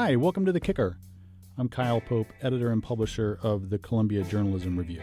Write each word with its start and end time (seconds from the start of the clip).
Hi, 0.00 0.14
welcome 0.14 0.46
to 0.46 0.52
The 0.52 0.60
Kicker. 0.60 0.96
I'm 1.56 1.68
Kyle 1.68 2.00
Pope, 2.00 2.28
editor 2.40 2.70
and 2.70 2.80
publisher 2.80 3.40
of 3.42 3.68
the 3.68 3.78
Columbia 3.78 4.22
Journalism 4.22 4.78
Review. 4.78 5.02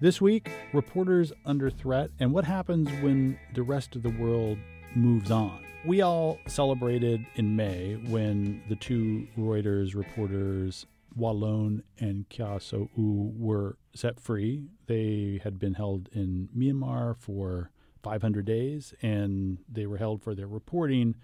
This 0.00 0.20
week, 0.20 0.52
reporters 0.72 1.32
under 1.44 1.68
threat 1.68 2.10
and 2.20 2.32
what 2.32 2.44
happens 2.44 2.88
when 3.02 3.40
the 3.54 3.64
rest 3.64 3.96
of 3.96 4.04
the 4.04 4.10
world 4.10 4.58
moves 4.94 5.32
on. 5.32 5.66
We 5.84 6.00
all 6.00 6.38
celebrated 6.46 7.26
in 7.34 7.56
May 7.56 7.94
when 8.06 8.62
the 8.68 8.76
two 8.76 9.26
Reuters 9.36 9.96
reporters, 9.96 10.86
Wa 11.16 11.32
Lone 11.32 11.82
and 11.98 12.28
Kyaw 12.28 12.60
Soe 12.60 12.88
Oo, 12.96 13.32
were 13.36 13.78
set 13.96 14.20
free. 14.20 14.68
They 14.86 15.40
had 15.42 15.58
been 15.58 15.74
held 15.74 16.08
in 16.12 16.50
Myanmar 16.56 17.16
for 17.18 17.72
500 18.04 18.44
days 18.44 18.94
and 19.02 19.58
they 19.68 19.86
were 19.86 19.98
held 19.98 20.22
for 20.22 20.36
their 20.36 20.46
reporting 20.46 21.16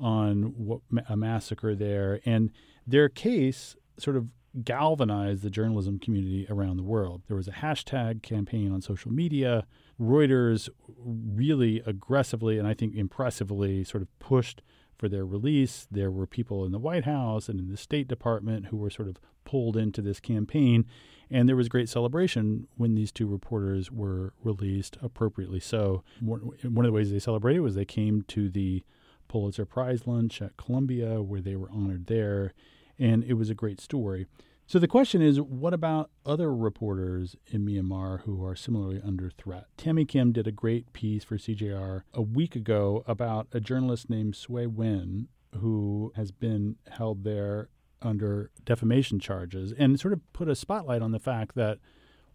on 0.00 0.54
what, 0.56 0.80
a 1.08 1.16
massacre 1.16 1.74
there. 1.74 2.20
And 2.24 2.50
their 2.86 3.08
case 3.08 3.76
sort 3.98 4.16
of 4.16 4.28
galvanized 4.64 5.42
the 5.42 5.50
journalism 5.50 5.98
community 5.98 6.46
around 6.50 6.76
the 6.76 6.82
world. 6.82 7.22
There 7.28 7.36
was 7.36 7.46
a 7.46 7.52
hashtag 7.52 8.22
campaign 8.22 8.72
on 8.72 8.82
social 8.82 9.12
media. 9.12 9.66
Reuters 10.00 10.68
really 10.98 11.82
aggressively 11.86 12.58
and 12.58 12.66
I 12.66 12.74
think 12.74 12.94
impressively 12.96 13.84
sort 13.84 14.02
of 14.02 14.18
pushed 14.18 14.62
for 14.98 15.08
their 15.08 15.24
release. 15.24 15.86
There 15.90 16.10
were 16.10 16.26
people 16.26 16.64
in 16.64 16.72
the 16.72 16.78
White 16.78 17.04
House 17.04 17.48
and 17.48 17.60
in 17.60 17.68
the 17.68 17.76
State 17.76 18.08
Department 18.08 18.66
who 18.66 18.76
were 18.76 18.90
sort 18.90 19.08
of 19.08 19.18
pulled 19.44 19.76
into 19.76 20.02
this 20.02 20.20
campaign. 20.20 20.84
And 21.30 21.48
there 21.48 21.56
was 21.56 21.68
great 21.68 21.88
celebration 21.88 22.66
when 22.76 22.96
these 22.96 23.12
two 23.12 23.28
reporters 23.28 23.90
were 23.90 24.32
released, 24.42 24.98
appropriately 25.00 25.60
so. 25.60 26.02
One 26.20 26.84
of 26.84 26.90
the 26.90 26.92
ways 26.92 27.12
they 27.12 27.20
celebrated 27.20 27.60
was 27.60 27.76
they 27.76 27.84
came 27.84 28.22
to 28.28 28.48
the 28.50 28.82
Pulitzer 29.30 29.64
Prize 29.64 30.08
lunch 30.08 30.42
at 30.42 30.56
Columbia, 30.56 31.22
where 31.22 31.40
they 31.40 31.54
were 31.54 31.70
honored 31.70 32.06
there. 32.06 32.52
And 32.98 33.22
it 33.22 33.34
was 33.34 33.48
a 33.48 33.54
great 33.54 33.80
story. 33.80 34.26
So 34.66 34.80
the 34.80 34.88
question 34.88 35.22
is 35.22 35.40
what 35.40 35.72
about 35.72 36.10
other 36.26 36.52
reporters 36.52 37.36
in 37.46 37.64
Myanmar 37.64 38.22
who 38.22 38.44
are 38.44 38.56
similarly 38.56 39.00
under 39.02 39.30
threat? 39.30 39.66
Tammy 39.76 40.04
Kim 40.04 40.32
did 40.32 40.48
a 40.48 40.52
great 40.52 40.92
piece 40.92 41.22
for 41.22 41.38
CJR 41.38 42.02
a 42.12 42.22
week 42.22 42.56
ago 42.56 43.04
about 43.06 43.46
a 43.52 43.60
journalist 43.60 44.10
named 44.10 44.34
Swe 44.34 44.66
Win 44.66 45.28
who 45.60 46.12
has 46.16 46.32
been 46.32 46.76
held 46.90 47.22
there 47.22 47.68
under 48.02 48.50
defamation 48.64 49.20
charges 49.20 49.72
and 49.78 49.98
sort 50.00 50.12
of 50.12 50.20
put 50.32 50.48
a 50.48 50.56
spotlight 50.56 51.02
on 51.02 51.12
the 51.12 51.18
fact 51.20 51.54
that 51.54 51.78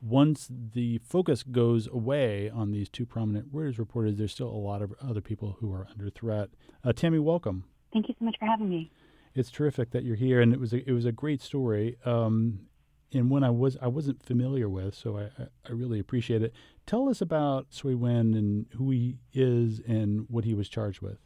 once 0.05 0.47
the 0.49 0.99
focus 0.99 1.41
goes 1.41 1.87
away 1.87 2.49
on 2.49 2.71
these 2.71 2.89
two 2.89 3.05
prominent 3.05 3.51
Reuters 3.51 3.79
reporters, 3.79 4.17
there's 4.17 4.31
still 4.31 4.49
a 4.49 4.51
lot 4.51 4.81
of 4.81 4.93
other 5.01 5.21
people 5.21 5.57
who 5.59 5.73
are 5.73 5.87
under 5.89 6.09
threat. 6.09 6.49
Uh, 6.83 6.93
Tammy, 6.93 7.17
welcome. 7.17 7.63
Thank 7.91 8.07
you 8.07 8.15
so 8.19 8.25
much 8.25 8.35
for 8.37 8.45
having 8.45 8.69
me. 8.69 8.91
It's 9.33 9.49
terrific 9.49 9.91
that 9.91 10.03
you're 10.03 10.15
here, 10.15 10.41
and 10.41 10.53
it 10.53 10.59
was 10.59 10.73
a, 10.73 10.87
it 10.87 10.93
was 10.93 11.05
a 11.05 11.11
great 11.11 11.41
story. 11.41 11.97
Um, 12.05 12.67
and 13.13 13.29
one 13.29 13.43
I 13.43 13.49
was 13.49 13.77
I 13.81 13.87
wasn't 13.87 14.23
familiar 14.23 14.69
with, 14.69 14.93
so 14.93 15.17
I, 15.17 15.29
I 15.67 15.71
really 15.71 15.99
appreciate 15.99 16.41
it. 16.41 16.53
Tell 16.85 17.09
us 17.09 17.21
about 17.21 17.67
Swe 17.69 17.95
Win 17.95 18.33
and 18.33 18.67
who 18.77 18.91
he 18.91 19.17
is 19.33 19.81
and 19.87 20.25
what 20.29 20.45
he 20.45 20.53
was 20.53 20.69
charged 20.69 21.01
with. 21.01 21.17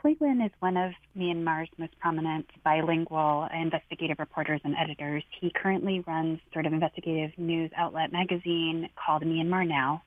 Swe 0.00 0.16
is 0.44 0.50
one 0.60 0.76
of 0.76 0.92
Myanmar's 1.16 1.68
most 1.78 1.98
prominent 2.00 2.46
bilingual 2.64 3.48
investigative 3.54 4.18
reporters 4.18 4.60
and 4.64 4.74
editors. 4.76 5.22
He 5.40 5.50
currently 5.50 6.00
runs 6.00 6.40
sort 6.52 6.66
of 6.66 6.72
investigative 6.72 7.38
news 7.38 7.70
outlet 7.76 8.12
magazine 8.12 8.88
called 8.96 9.22
Myanmar 9.22 9.66
Now. 9.66 10.02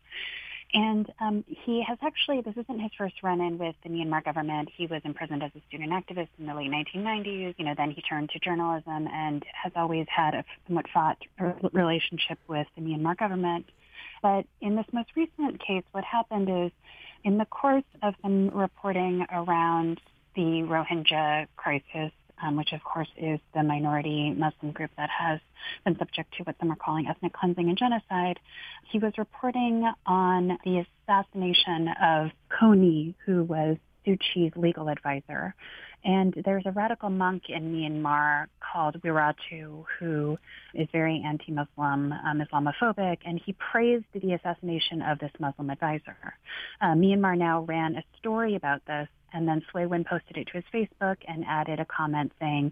And 0.73 1.11
um, 1.19 1.43
he 1.47 1.83
has 1.87 1.97
actually, 2.03 2.41
this 2.41 2.55
isn't 2.55 2.79
his 2.79 2.91
first 2.97 3.23
run-in 3.23 3.57
with 3.57 3.75
the 3.83 3.89
Myanmar 3.89 4.23
government. 4.23 4.69
He 4.75 4.85
was 4.85 5.01
imprisoned 5.03 5.43
as 5.43 5.51
a 5.55 5.61
student 5.67 5.91
activist 5.91 6.29
in 6.37 6.45
the 6.45 6.53
late 6.53 6.69
1990s. 6.69 7.55
You 7.57 7.65
know, 7.65 7.73
then 7.75 7.91
he 7.91 8.01
turned 8.01 8.29
to 8.31 8.39
journalism 8.39 9.07
and 9.07 9.43
has 9.53 9.71
always 9.75 10.05
had 10.09 10.35
a 10.35 10.45
somewhat 10.67 10.85
fraught 10.91 11.17
relationship 11.71 12.37
with 12.47 12.67
the 12.75 12.81
Myanmar 12.81 13.17
government. 13.17 13.65
But 14.21 14.45
in 14.61 14.75
this 14.75 14.85
most 14.91 15.09
recent 15.15 15.59
case, 15.65 15.83
what 15.91 16.03
happened 16.03 16.49
is 16.49 16.71
in 17.23 17.37
the 17.37 17.45
course 17.45 17.83
of 18.01 18.15
some 18.21 18.49
reporting 18.49 19.25
around 19.31 19.99
the 20.35 20.63
Rohingya 20.63 21.47
crisis, 21.55 22.11
um, 22.41 22.55
which 22.55 22.71
of 22.71 22.83
course 22.83 23.09
is 23.17 23.39
the 23.53 23.63
minority 23.63 24.31
Muslim 24.31 24.71
group 24.71 24.91
that 24.97 25.09
has 25.09 25.39
been 25.83 25.97
subject 25.97 26.33
to 26.37 26.43
what 26.43 26.55
some 26.59 26.71
are 26.71 26.75
calling 26.75 27.07
ethnic 27.07 27.33
cleansing 27.33 27.67
and 27.67 27.77
genocide, 27.77 28.39
he 28.89 28.99
was 28.99 29.13
reporting 29.17 29.91
on 30.05 30.57
the 30.63 30.85
assassination 31.07 31.89
of 32.01 32.31
Ko 32.49 32.73
Ni, 32.73 33.15
who 33.25 33.43
was 33.43 33.77
Suu 34.05 34.17
Kyi's 34.17 34.53
legal 34.55 34.89
advisor. 34.89 35.53
And 36.03 36.33
there's 36.45 36.65
a 36.65 36.71
radical 36.71 37.09
monk 37.09 37.43
in 37.49 37.73
Myanmar 37.73 38.47
called 38.61 39.01
Wirathu 39.01 39.83
who 39.99 40.37
is 40.73 40.87
very 40.91 41.21
anti-Muslim, 41.25 42.13
um, 42.13 42.41
Islamophobic, 42.41 43.17
and 43.25 43.39
he 43.43 43.53
praised 43.53 44.05
the 44.13 44.33
assassination 44.33 45.01
of 45.01 45.19
this 45.19 45.31
Muslim 45.39 45.69
advisor. 45.69 46.15
Uh, 46.79 46.93
Myanmar 46.93 47.37
now 47.37 47.63
ran 47.63 47.95
a 47.95 48.03
story 48.17 48.55
about 48.55 48.85
this, 48.85 49.09
and 49.33 49.47
then 49.47 49.61
Swe 49.71 49.85
Win 49.87 50.05
posted 50.05 50.37
it 50.37 50.47
to 50.47 50.53
his 50.53 50.63
Facebook 50.73 51.17
and 51.27 51.43
added 51.47 51.79
a 51.79 51.85
comment 51.85 52.31
saying, 52.39 52.71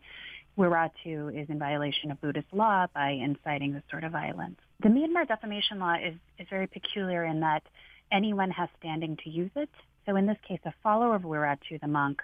Wirathu 0.57 1.39
is 1.39 1.49
in 1.49 1.59
violation 1.59 2.09
of 2.09 2.19
Buddhist 2.21 2.47
law 2.51 2.87
by 2.93 3.09
inciting 3.09 3.73
this 3.73 3.83
sort 3.91 4.03
of 4.03 4.11
violence. 4.11 4.57
The 4.81 4.89
Myanmar 4.89 5.27
defamation 5.27 5.79
law 5.79 5.95
is, 5.95 6.15
is 6.39 6.47
very 6.49 6.67
peculiar 6.67 7.25
in 7.25 7.41
that 7.41 7.63
anyone 8.11 8.51
has 8.51 8.69
standing 8.79 9.17
to 9.23 9.29
use 9.29 9.51
it. 9.55 9.69
So 10.05 10.15
in 10.15 10.25
this 10.25 10.37
case, 10.47 10.59
a 10.65 10.73
follower 10.81 11.15
of 11.15 11.23
Wirathu, 11.23 11.79
the 11.81 11.87
monk, 11.87 12.21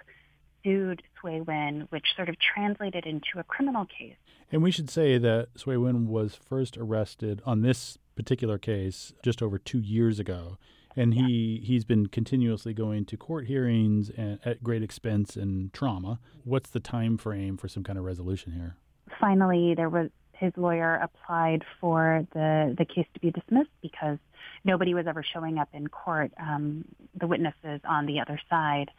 sued 0.64 1.02
Swe 1.20 1.40
Win, 1.42 1.86
which 1.90 2.14
sort 2.16 2.28
of 2.28 2.36
translated 2.38 3.06
into 3.06 3.38
a 3.38 3.44
criminal 3.44 3.86
case. 3.86 4.16
And 4.50 4.62
we 4.62 4.70
should 4.70 4.90
say 4.90 5.18
that 5.18 5.48
Swe 5.56 5.76
Win 5.76 6.08
was 6.08 6.34
first 6.34 6.76
arrested 6.76 7.42
on 7.44 7.62
this 7.62 7.98
particular 8.16 8.58
case 8.58 9.12
just 9.22 9.42
over 9.42 9.58
two 9.58 9.80
years 9.80 10.18
ago. 10.18 10.58
And 10.96 11.14
he, 11.14 11.58
yeah. 11.60 11.66
he's 11.66 11.84
been 11.84 12.06
continuously 12.06 12.72
going 12.72 13.04
to 13.06 13.16
court 13.16 13.46
hearings 13.46 14.10
and, 14.16 14.38
at 14.44 14.62
great 14.62 14.82
expense 14.82 15.34
and 15.34 15.72
trauma. 15.72 16.20
What's 16.44 16.70
the 16.70 16.78
time 16.78 17.18
frame 17.18 17.56
for 17.56 17.66
some 17.66 17.82
kind 17.82 17.98
of 17.98 18.04
resolution 18.04 18.52
here? 18.52 18.76
Finally, 19.20 19.74
there 19.74 19.88
was 19.88 20.10
his 20.32 20.52
lawyer 20.56 20.96
applied 20.96 21.64
for 21.80 22.26
the, 22.32 22.74
the 22.76 22.84
case 22.84 23.06
to 23.14 23.20
be 23.20 23.30
dismissed 23.30 23.70
because 23.82 24.18
nobody 24.64 24.94
was 24.94 25.06
ever 25.06 25.22
showing 25.22 25.58
up 25.58 25.68
in 25.72 25.88
court, 25.88 26.32
um, 26.38 26.84
the 27.18 27.26
witnesses 27.26 27.80
on 27.88 28.06
the 28.06 28.20
other 28.20 28.38
side 28.48 28.90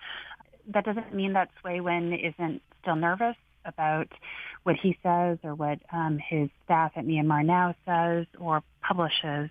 that 0.73 0.85
doesn't 0.85 1.13
mean 1.13 1.33
that 1.33 1.49
Swe 1.61 1.79
Win 1.79 2.13
isn't 2.13 2.61
still 2.81 2.95
nervous 2.95 3.35
about 3.65 4.07
what 4.63 4.75
he 4.81 4.97
says 5.03 5.37
or 5.43 5.55
what 5.55 5.79
um, 5.91 6.19
his 6.29 6.49
staff 6.63 6.91
at 6.95 7.05
Myanmar 7.05 7.45
Now 7.45 7.75
says 7.85 8.25
or 8.39 8.63
publishes. 8.81 9.49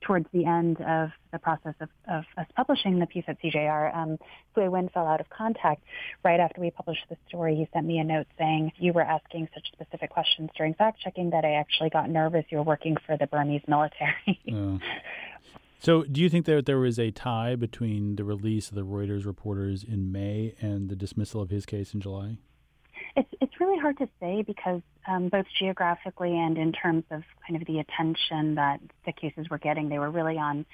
Towards 0.00 0.26
the 0.32 0.44
end 0.46 0.80
of 0.80 1.10
the 1.30 1.38
process 1.38 1.74
of, 1.80 1.88
of 2.10 2.24
us 2.36 2.46
publishing 2.56 2.98
the 2.98 3.06
piece 3.06 3.22
at 3.28 3.40
CJR, 3.40 3.96
um, 3.96 4.18
Swe 4.52 4.68
Win 4.68 4.88
fell 4.88 5.06
out 5.06 5.20
of 5.20 5.30
contact. 5.30 5.80
Right 6.24 6.40
after 6.40 6.60
we 6.60 6.72
published 6.72 7.04
the 7.08 7.16
story, 7.28 7.54
he 7.54 7.68
sent 7.72 7.86
me 7.86 7.98
a 7.98 8.04
note 8.04 8.26
saying, 8.36 8.72
you 8.78 8.92
were 8.92 9.02
asking 9.02 9.48
such 9.54 9.70
specific 9.72 10.10
questions 10.10 10.50
during 10.56 10.74
fact-checking 10.74 11.30
that 11.30 11.44
I 11.44 11.52
actually 11.52 11.90
got 11.90 12.10
nervous. 12.10 12.44
You 12.48 12.58
were 12.58 12.64
working 12.64 12.96
for 13.06 13.16
the 13.16 13.28
Burmese 13.28 13.62
military. 13.68 14.40
Uh. 14.52 14.78
So, 15.82 16.04
do 16.04 16.20
you 16.20 16.28
think 16.28 16.46
that 16.46 16.64
there 16.64 16.78
was 16.78 16.96
a 17.00 17.10
tie 17.10 17.56
between 17.56 18.14
the 18.14 18.22
release 18.22 18.68
of 18.68 18.76
the 18.76 18.82
Reuters 18.82 19.26
reporters 19.26 19.82
in 19.82 20.12
May 20.12 20.54
and 20.60 20.88
the 20.88 20.94
dismissal 20.94 21.42
of 21.42 21.50
his 21.50 21.66
case 21.66 21.92
in 21.92 22.00
July? 22.00 22.36
It's 23.16 23.28
it's 23.40 23.58
really 23.58 23.80
hard 23.80 23.98
to 23.98 24.08
say 24.20 24.42
because 24.42 24.80
um, 25.08 25.28
both 25.28 25.46
geographically 25.58 26.38
and 26.38 26.56
in 26.56 26.70
terms 26.70 27.02
of 27.10 27.24
kind 27.44 27.60
of 27.60 27.66
the 27.66 27.80
attention 27.80 28.54
that 28.54 28.78
the 29.06 29.12
cases 29.12 29.50
were 29.50 29.58
getting, 29.58 29.88
they 29.88 29.98
were 29.98 30.10
really 30.12 30.38
on 30.38 30.64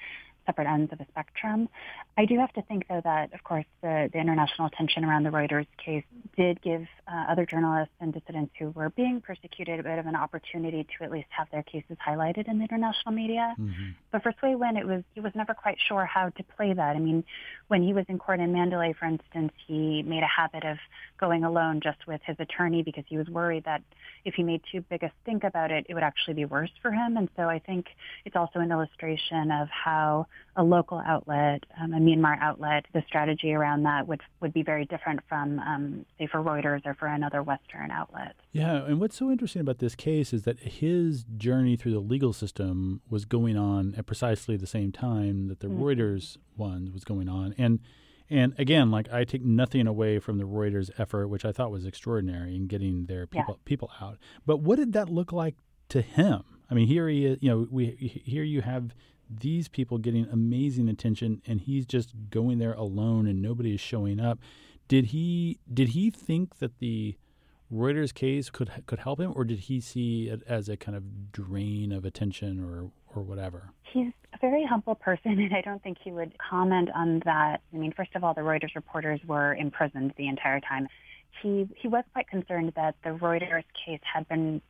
separate 0.49 0.67
ends 0.67 0.91
of 0.91 0.99
a 0.99 1.05
spectrum. 1.11 1.69
I 2.17 2.25
do 2.25 2.39
have 2.39 2.51
to 2.53 2.63
think, 2.63 2.87
though, 2.89 3.01
that, 3.03 3.31
of 3.33 3.43
course, 3.43 3.65
the, 3.83 4.09
the 4.11 4.19
international 4.19 4.65
attention 4.67 5.05
around 5.05 5.23
the 5.23 5.29
Reuters 5.29 5.67
case 5.83 6.03
did 6.35 6.59
give 6.61 6.87
uh, 7.07 7.25
other 7.29 7.45
journalists 7.45 7.93
and 8.01 8.11
dissidents 8.11 8.51
who 8.57 8.71
were 8.71 8.89
being 8.89 9.21
persecuted 9.21 9.79
a 9.79 9.83
bit 9.83 9.99
of 9.99 10.07
an 10.07 10.15
opportunity 10.15 10.87
to 10.97 11.03
at 11.03 11.11
least 11.11 11.27
have 11.29 11.47
their 11.51 11.61
cases 11.61 11.97
highlighted 12.05 12.47
in 12.47 12.57
the 12.57 12.63
international 12.63 13.13
media. 13.13 13.53
Mm-hmm. 13.59 13.89
But 14.11 14.23
for 14.23 14.33
Swe 14.39 14.55
Win, 14.55 14.75
it 14.75 14.87
was 14.87 15.03
he 15.13 15.21
was 15.21 15.33
never 15.35 15.53
quite 15.53 15.77
sure 15.87 16.05
how 16.05 16.29
to 16.29 16.43
play 16.55 16.73
that. 16.73 16.95
I 16.95 16.99
mean, 16.99 17.23
when 17.67 17.83
he 17.83 17.93
was 17.93 18.05
in 18.09 18.17
court 18.17 18.39
in 18.39 18.51
Mandalay, 18.51 18.93
for 18.93 19.05
instance, 19.05 19.53
he 19.67 20.01
made 20.03 20.23
a 20.23 20.27
habit 20.41 20.63
of 20.65 20.77
going 21.19 21.43
alone 21.43 21.79
just 21.81 22.07
with 22.07 22.21
his 22.25 22.37
attorney 22.39 22.81
because 22.81 23.03
he 23.07 23.17
was 23.17 23.27
worried 23.27 23.65
that 23.65 23.83
if 24.25 24.33
he 24.33 24.43
made 24.43 24.61
too 24.71 24.81
big 24.89 25.03
a 25.03 25.11
stink 25.21 25.43
about 25.43 25.71
it, 25.71 25.85
it 25.89 25.93
would 25.93 26.03
actually 26.03 26.33
be 26.33 26.45
worse 26.45 26.71
for 26.81 26.91
him. 26.91 27.17
And 27.17 27.29
so 27.35 27.43
I 27.43 27.59
think 27.59 27.85
it's 28.25 28.35
also 28.35 28.59
an 28.59 28.71
illustration 28.71 29.51
of 29.51 29.69
how 29.69 30.27
a 30.55 30.63
local 30.63 31.01
outlet, 31.05 31.63
um, 31.81 31.93
a 31.93 31.97
Myanmar 31.99 32.37
outlet, 32.41 32.85
the 32.93 33.03
strategy 33.07 33.53
around 33.53 33.83
that 33.83 34.07
would 34.07 34.21
would 34.41 34.53
be 34.53 34.63
very 34.63 34.85
different 34.85 35.21
from, 35.29 35.59
um, 35.59 36.05
say, 36.17 36.27
for 36.27 36.41
Reuters 36.41 36.85
or 36.85 36.93
for 36.95 37.07
another 37.07 37.41
Western 37.43 37.91
outlet. 37.91 38.35
Yeah, 38.51 38.85
and 38.85 38.99
what's 38.99 39.15
so 39.15 39.31
interesting 39.31 39.61
about 39.61 39.79
this 39.79 39.95
case 39.95 40.33
is 40.33 40.43
that 40.43 40.59
his 40.59 41.23
journey 41.37 41.75
through 41.75 41.93
the 41.93 41.99
legal 41.99 42.33
system 42.33 43.01
was 43.09 43.25
going 43.25 43.57
on 43.57 43.95
at 43.97 44.05
precisely 44.05 44.57
the 44.57 44.67
same 44.67 44.91
time 44.91 45.47
that 45.47 45.59
the 45.59 45.67
mm-hmm. 45.67 45.83
Reuters 45.83 46.37
one 46.55 46.91
was 46.93 47.03
going 47.03 47.29
on, 47.29 47.53
and 47.57 47.79
And 48.31 48.53
again, 48.59 48.91
like 48.91 49.11
I 49.11 49.23
take 49.23 49.43
nothing 49.43 49.87
away 49.87 50.19
from 50.19 50.37
the 50.37 50.43
Reuters 50.43 50.91
effort, 50.99 51.29
which 51.29 51.45
I 51.45 51.51
thought 51.51 51.71
was 51.71 51.85
extraordinary 51.85 52.55
in 52.55 52.67
getting 52.67 53.07
their 53.07 53.25
people 53.25 53.55
yeah. 53.57 53.65
people 53.65 53.91
out. 53.99 54.17
But 54.45 54.57
what 54.57 54.77
did 54.77 54.93
that 54.93 55.09
look 55.09 55.31
like 55.31 55.55
to 55.89 56.01
him? 56.01 56.43
I 56.69 56.75
mean, 56.75 56.87
here 56.87 57.09
he 57.09 57.25
is. 57.25 57.39
You 57.41 57.49
know, 57.49 57.67
we 57.71 57.85
here 58.23 58.43
you 58.43 58.61
have 58.61 58.93
these 59.29 59.67
people 59.67 59.97
getting 59.97 60.27
amazing 60.29 60.89
attention, 60.89 61.41
and 61.45 61.61
he's 61.61 61.85
just 61.85 62.13
going 62.29 62.57
there 62.57 62.73
alone, 62.73 63.27
and 63.27 63.41
nobody 63.41 63.75
is 63.75 63.81
showing 63.81 64.19
up. 64.19 64.39
Did 64.87 65.07
he 65.07 65.59
did 65.71 65.89
he 65.89 66.09
think 66.09 66.57
that 66.57 66.79
the 66.79 67.15
Reuters 67.71 68.13
case 68.13 68.49
could 68.49 68.71
could 68.87 68.99
help 68.99 69.19
him, 69.19 69.31
or 69.35 69.43
did 69.43 69.59
he 69.59 69.79
see 69.79 70.27
it 70.27 70.41
as 70.47 70.67
a 70.67 70.75
kind 70.75 70.97
of 70.97 71.31
drain 71.31 71.91
of 71.91 72.05
attention 72.05 72.63
or 72.63 72.91
or 73.15 73.21
whatever? 73.21 73.71
He's 73.83 74.11
a 74.33 74.37
very 74.41 74.65
humble 74.65 74.95
person, 74.95 75.31
and 75.39 75.55
I 75.55 75.61
don't 75.61 75.81
think 75.83 75.97
he 76.03 76.11
would 76.11 76.33
comment 76.39 76.89
on 76.95 77.21
that. 77.25 77.61
I 77.73 77.77
mean, 77.77 77.93
first 77.95 78.15
of 78.15 78.23
all, 78.23 78.33
the 78.33 78.41
Reuters 78.41 78.75
reporters 78.75 79.19
were 79.27 79.53
imprisoned 79.53 80.13
the 80.17 80.27
entire 80.27 80.59
time. 80.59 80.87
He 81.43 81.69
he 81.77 81.87
was 81.87 82.03
quite 82.13 82.27
concerned 82.27 82.73
that 82.75 82.95
the 83.03 83.11
Reuters 83.11 83.63
case 83.85 84.01
had 84.11 84.27
been 84.27 84.61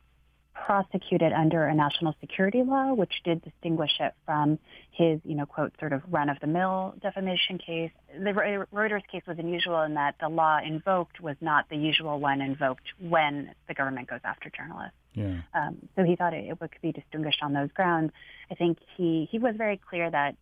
prosecuted 0.66 1.32
under 1.32 1.64
a 1.64 1.74
national 1.74 2.14
security 2.20 2.62
law, 2.62 2.92
which 2.92 3.12
did 3.24 3.42
distinguish 3.42 3.92
it 3.98 4.12
from 4.26 4.58
his, 4.90 5.18
you 5.24 5.34
know, 5.34 5.46
quote, 5.46 5.72
sort 5.80 5.92
of 5.92 6.02
run-of-the-mill 6.10 6.94
defamation 7.02 7.58
case. 7.58 7.90
The 8.12 8.66
Reuters 8.72 9.06
case 9.10 9.22
was 9.26 9.38
unusual 9.38 9.82
in 9.82 9.94
that 9.94 10.16
the 10.20 10.28
law 10.28 10.58
invoked 10.64 11.20
was 11.20 11.36
not 11.40 11.68
the 11.70 11.76
usual 11.76 12.20
one 12.20 12.40
invoked 12.40 12.88
when 13.00 13.54
the 13.68 13.74
government 13.74 14.08
goes 14.08 14.20
after 14.24 14.50
journalists. 14.50 14.96
Yeah. 15.14 15.40
Um, 15.54 15.88
so 15.96 16.04
he 16.04 16.14
thought 16.14 16.34
it, 16.34 16.44
it 16.44 16.58
could 16.58 16.82
be 16.82 16.92
distinguished 16.92 17.42
on 17.42 17.52
those 17.52 17.70
grounds. 17.72 18.12
I 18.50 18.54
think 18.54 18.78
he, 18.96 19.28
he 19.30 19.38
was 19.38 19.54
very 19.56 19.80
clear 19.88 20.10
that 20.10 20.36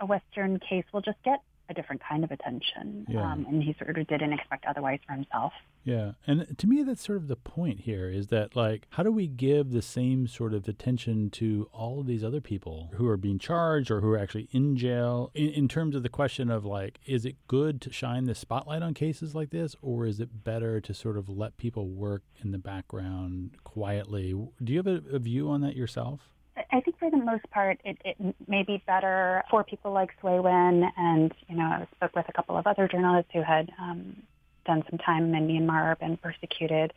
a 0.00 0.06
Western 0.06 0.58
case 0.58 0.84
will 0.92 1.02
just 1.02 1.22
get 1.24 1.42
a 1.68 1.74
different 1.74 2.02
kind 2.06 2.24
of 2.24 2.32
attention. 2.32 3.06
Yeah. 3.08 3.22
Um, 3.22 3.46
and 3.48 3.62
he 3.62 3.74
sort 3.78 3.96
of 3.96 4.06
didn't 4.08 4.32
expect 4.32 4.64
otherwise 4.66 4.98
for 5.06 5.12
himself. 5.12 5.52
Yeah. 5.84 6.12
And 6.26 6.58
to 6.58 6.66
me, 6.66 6.82
that's 6.82 7.04
sort 7.04 7.18
of 7.18 7.28
the 7.28 7.36
point 7.36 7.80
here 7.80 8.08
is 8.08 8.28
that, 8.28 8.54
like, 8.54 8.86
how 8.90 9.02
do 9.02 9.10
we 9.10 9.26
give 9.26 9.70
the 9.70 9.82
same 9.82 10.26
sort 10.26 10.52
of 10.52 10.68
attention 10.68 11.30
to 11.30 11.68
all 11.72 12.00
of 12.00 12.06
these 12.06 12.22
other 12.22 12.40
people 12.40 12.90
who 12.94 13.08
are 13.08 13.16
being 13.16 13.38
charged 13.38 13.90
or 13.90 14.00
who 14.00 14.10
are 14.10 14.18
actually 14.18 14.48
in 14.52 14.76
jail 14.76 15.30
in, 15.34 15.48
in 15.50 15.68
terms 15.68 15.94
of 15.94 16.02
the 16.02 16.08
question 16.08 16.50
of, 16.50 16.64
like, 16.64 17.00
is 17.06 17.24
it 17.24 17.36
good 17.48 17.80
to 17.82 17.92
shine 17.92 18.24
the 18.24 18.34
spotlight 18.34 18.82
on 18.82 18.94
cases 18.94 19.34
like 19.34 19.50
this 19.50 19.74
or 19.80 20.06
is 20.06 20.20
it 20.20 20.44
better 20.44 20.80
to 20.80 20.92
sort 20.92 21.16
of 21.16 21.28
let 21.28 21.56
people 21.56 21.88
work 21.88 22.22
in 22.42 22.50
the 22.50 22.58
background 22.58 23.52
quietly? 23.64 24.32
Do 24.62 24.72
you 24.72 24.78
have 24.78 24.86
a, 24.86 25.02
a 25.14 25.18
view 25.18 25.48
on 25.48 25.62
that 25.62 25.76
yourself? 25.76 26.28
I 26.72 26.80
think 26.80 26.98
for 26.98 27.10
the 27.10 27.16
most 27.16 27.48
part, 27.50 27.80
it, 27.84 27.96
it 28.04 28.16
may 28.46 28.62
be 28.64 28.82
better 28.86 29.42
for 29.50 29.64
people 29.64 29.92
like 29.92 30.10
Swe 30.20 30.40
Win, 30.40 30.84
and 30.96 31.32
you 31.48 31.56
know, 31.56 31.64
I 31.64 31.86
spoke 31.96 32.14
with 32.14 32.28
a 32.28 32.32
couple 32.32 32.56
of 32.56 32.66
other 32.66 32.86
journalists 32.86 33.30
who 33.32 33.42
had 33.42 33.70
um, 33.80 34.16
done 34.64 34.82
some 34.88 34.98
time 34.98 35.34
in 35.34 35.48
Myanmar, 35.48 35.88
have 35.88 36.00
been 36.00 36.16
persecuted. 36.16 36.92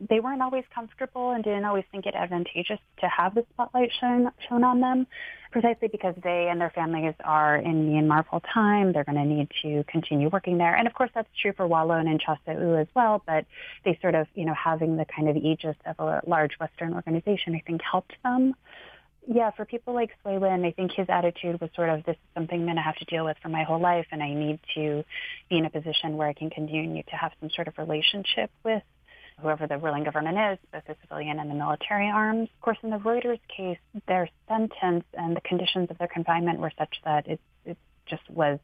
They 0.00 0.20
weren't 0.20 0.42
always 0.42 0.64
comfortable 0.74 1.30
and 1.30 1.42
didn't 1.42 1.64
always 1.64 1.84
think 1.90 2.06
it 2.06 2.14
advantageous 2.14 2.78
to 3.00 3.08
have 3.08 3.34
the 3.34 3.46
spotlight 3.52 3.90
shown 3.98 4.30
shown 4.48 4.62
on 4.62 4.80
them, 4.80 5.06
precisely 5.52 5.88
because 5.88 6.14
they 6.22 6.48
and 6.50 6.60
their 6.60 6.70
families 6.70 7.14
are 7.24 7.56
in 7.56 7.88
Myanmar 7.88 8.26
full 8.28 8.42
time. 8.52 8.92
They're 8.92 9.04
going 9.04 9.16
to 9.16 9.24
need 9.24 9.48
to 9.62 9.84
continue 9.90 10.28
working 10.28 10.58
there, 10.58 10.74
and 10.74 10.86
of 10.86 10.94
course 10.94 11.10
that's 11.14 11.28
true 11.40 11.52
for 11.56 11.66
Wa 11.66 11.82
Lone 11.82 12.08
and 12.08 12.20
Kyaw 12.20 12.80
as 12.80 12.88
well. 12.94 13.22
But 13.26 13.46
they 13.84 13.98
sort 14.02 14.14
of, 14.14 14.26
you 14.34 14.44
know, 14.44 14.54
having 14.54 14.96
the 14.96 15.06
kind 15.06 15.28
of 15.28 15.36
aegis 15.36 15.76
of 15.86 15.98
a 15.98 16.20
large 16.26 16.52
Western 16.60 16.92
organization, 16.92 17.54
I 17.54 17.62
think, 17.66 17.80
helped 17.82 18.14
them 18.22 18.54
yeah, 19.26 19.50
for 19.50 19.64
people 19.64 19.94
like 19.94 20.10
Win, 20.24 20.64
I 20.64 20.70
think 20.72 20.92
his 20.92 21.06
attitude 21.08 21.60
was 21.60 21.70
sort 21.74 21.88
of, 21.88 22.04
this 22.04 22.14
is 22.14 22.34
something 22.34 22.60
I'm 22.60 22.66
going 22.66 22.76
to 22.76 22.82
have 22.82 22.96
to 22.96 23.04
deal 23.06 23.24
with 23.24 23.36
for 23.42 23.48
my 23.48 23.64
whole 23.64 23.80
life, 23.80 24.06
and 24.12 24.22
I 24.22 24.32
need 24.32 24.60
to 24.74 25.04
be 25.50 25.58
in 25.58 25.66
a 25.66 25.70
position 25.70 26.16
where 26.16 26.28
I 26.28 26.32
can 26.32 26.50
continue 26.50 27.02
to 27.02 27.16
have 27.16 27.32
some 27.40 27.50
sort 27.50 27.68
of 27.68 27.76
relationship 27.78 28.50
with 28.64 28.82
whoever 29.40 29.66
the 29.66 29.78
ruling 29.78 30.04
government 30.04 30.38
is, 30.38 30.58
both 30.72 30.84
the 30.86 30.96
civilian 31.02 31.38
and 31.38 31.50
the 31.50 31.54
military 31.54 32.08
arms. 32.08 32.48
Of 32.54 32.60
course, 32.62 32.78
in 32.82 32.90
the 32.90 32.98
Reuters 32.98 33.40
case, 33.54 33.78
their 34.08 34.28
sentence 34.48 35.04
and 35.12 35.36
the 35.36 35.42
conditions 35.42 35.90
of 35.90 35.98
their 35.98 36.08
confinement 36.08 36.60
were 36.60 36.72
such 36.78 36.96
that 37.04 37.26
it, 37.26 37.40
it 37.64 37.76
just 38.06 38.28
was 38.30 38.58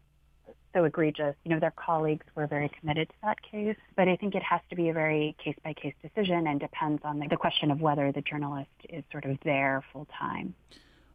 so 0.73 0.85
egregious. 0.85 1.35
You 1.45 1.51
know, 1.53 1.61
their 1.61 1.73
colleagues 1.73 2.27
were 2.35 2.47
very 2.47 2.71
committed 2.81 3.09
to 3.09 3.15
that 3.23 3.43
case, 3.43 3.77
but 3.97 4.09
I 4.09 4.17
think 4.17 4.35
it 4.35 4.43
has 4.43 4.61
to 4.71 4.77
be 4.77 4.89
a 4.89 4.93
very 4.93 5.37
case 5.43 5.57
by 5.65 5.73
case 5.75 5.95
decision 6.03 6.47
and 6.47 6.59
depends 6.61 7.03
on 7.05 7.19
the, 7.19 7.29
the 7.29 7.37
question 7.37 7.71
of 7.71 7.81
whether 7.81 8.13
the 8.13 8.23
journalist 8.23 8.71
is 8.89 9.05
sort 9.11 9.25
of 9.25 9.39
there 9.45 9.85
full 9.93 10.07
time. 10.19 10.55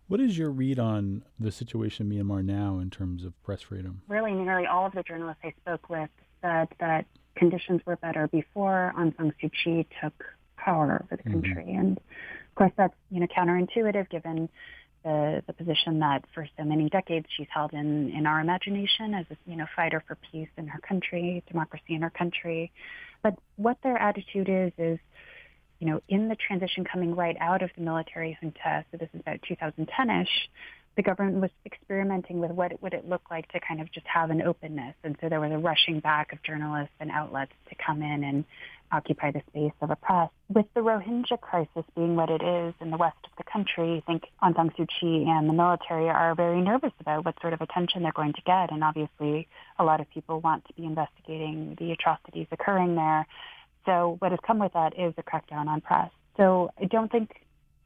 What 0.07 0.21
is 0.21 0.37
your 0.37 0.51
read 0.51 0.79
on 0.79 1.23
the 1.37 1.51
situation 1.51 2.11
in 2.11 2.25
Myanmar 2.25 2.43
now 2.43 2.79
in 2.79 2.89
terms 2.89 3.25
of 3.25 3.41
press 3.43 3.61
freedom? 3.61 4.01
Really, 4.07 4.31
nearly 4.31 4.65
all 4.65 4.85
of 4.85 4.93
the 4.93 5.03
journalists 5.03 5.41
I 5.43 5.53
spoke 5.61 5.89
with 5.89 6.09
said 6.41 6.69
that 6.79 7.05
conditions 7.35 7.81
were 7.85 7.97
better 7.97 8.27
before 8.27 8.93
Aung 8.97 9.15
San 9.17 9.33
Suu 9.41 9.51
Kyi 9.51 9.87
took 10.01 10.23
power 10.55 11.03
over 11.03 11.17
the 11.17 11.29
mm-hmm. 11.29 11.41
country. 11.41 11.65
Mm-hmm. 11.65 11.79
And 11.79 11.97
of 11.97 12.55
course, 12.55 12.71
that's 12.77 12.95
you 13.11 13.19
know 13.19 13.27
counterintuitive 13.27 14.09
given 14.09 14.49
the, 15.07 15.41
the 15.47 15.53
position 15.53 15.99
that 15.99 16.25
for 16.33 16.45
so 16.57 16.65
many 16.65 16.89
decades 16.89 17.25
she's 17.35 17.47
held 17.49 17.71
in, 17.71 18.09
in 18.09 18.25
our 18.25 18.41
imagination 18.41 19.13
as 19.13 19.25
a 19.31 19.37
you 19.49 19.55
know 19.55 19.65
fighter 19.73 20.03
for 20.05 20.17
peace 20.31 20.49
in 20.57 20.67
her 20.67 20.79
country, 20.79 21.41
democracy 21.47 21.95
in 21.95 22.01
her 22.01 22.09
country. 22.09 22.73
But 23.23 23.35
what 23.55 23.77
their 23.83 23.97
attitude 23.97 24.49
is 24.49 24.73
is, 24.77 24.99
you 25.79 25.87
know, 25.87 26.01
in 26.09 26.27
the 26.27 26.35
transition 26.35 26.83
coming 26.83 27.15
right 27.15 27.37
out 27.39 27.61
of 27.61 27.69
the 27.77 27.83
military 27.83 28.37
junta, 28.41 28.83
so 28.91 28.97
this 28.97 29.07
is 29.13 29.21
about 29.21 29.39
2010ish, 29.49 30.27
the 30.97 31.03
government 31.03 31.39
was 31.39 31.51
experimenting 31.65 32.39
with 32.39 32.51
what 32.51 32.81
would 32.83 32.93
it 32.93 33.07
look 33.07 33.21
like 33.31 33.49
to 33.53 33.59
kind 33.65 33.79
of 33.79 33.89
just 33.93 34.07
have 34.07 34.29
an 34.29 34.41
openness. 34.41 34.95
And 35.05 35.15
so 35.21 35.29
there 35.29 35.39
was 35.39 35.51
a 35.51 35.57
rushing 35.57 36.01
back 36.01 36.33
of 36.33 36.43
journalists 36.43 36.95
and 36.99 37.11
outlets 37.11 37.53
to 37.69 37.75
come 37.75 38.01
in 38.01 38.23
and 38.25 38.43
occupy 38.91 39.31
the 39.31 39.41
space 39.49 39.73
of 39.81 39.89
a 39.91 39.95
press. 39.95 40.29
With 40.49 40.65
the 40.73 40.81
Rohingya 40.81 41.39
crisis 41.41 41.83
being 41.95 42.15
what 42.15 42.29
it 42.29 42.41
is 42.41 42.73
in 42.79 42.91
the 42.91 42.97
west 42.97 43.17
of 43.25 43.31
the 43.37 43.43
country, 43.43 43.97
I 43.97 44.11
think 44.11 44.23
Aung 44.41 44.55
San 44.55 44.69
Suu 44.71 44.87
Kyi 44.87 45.25
and 45.27 45.49
the 45.49 45.53
military 45.53 46.09
are 46.09 46.35
very 46.35 46.61
nervous 46.61 46.93
about 46.99 47.25
what 47.25 47.39
sort 47.41 47.53
of 47.53 47.61
attention 47.61 48.03
they're 48.03 48.11
going 48.11 48.33
to 48.33 48.41
get. 48.45 48.71
And 48.71 48.83
obviously, 48.83 49.47
a 49.77 49.83
lot 49.83 49.99
of 49.99 50.09
people 50.09 50.39
want 50.39 50.65
to 50.65 50.73
be 50.73 50.85
investigating 50.85 51.75
the 51.79 51.91
atrocities 51.91 52.47
occurring 52.51 52.95
there. 52.95 53.27
So 53.85 54.17
what 54.19 54.31
has 54.31 54.39
come 54.45 54.59
with 54.59 54.73
that 54.73 54.97
is 54.97 55.13
a 55.17 55.23
crackdown 55.23 55.67
on 55.67 55.81
press. 55.81 56.11
So 56.35 56.71
I 56.79 56.85
don't 56.85 57.11
think 57.11 57.31